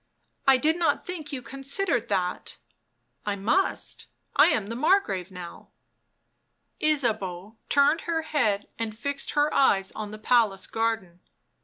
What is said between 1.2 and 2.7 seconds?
you considered that.""